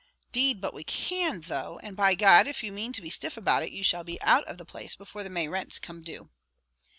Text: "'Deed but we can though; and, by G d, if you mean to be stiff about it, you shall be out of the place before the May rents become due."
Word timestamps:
"'Deed 0.31 0.59
but 0.59 0.73
we 0.73 0.83
can 0.83 1.41
though; 1.41 1.79
and, 1.83 1.95
by 1.95 2.15
G 2.15 2.25
d, 2.25 2.49
if 2.49 2.63
you 2.63 2.71
mean 2.71 2.91
to 2.91 3.03
be 3.03 3.11
stiff 3.11 3.37
about 3.37 3.61
it, 3.61 3.71
you 3.71 3.83
shall 3.83 4.03
be 4.03 4.19
out 4.23 4.43
of 4.45 4.57
the 4.57 4.65
place 4.65 4.95
before 4.95 5.21
the 5.21 5.29
May 5.29 5.47
rents 5.47 5.77
become 5.77 6.01
due." 6.01 6.31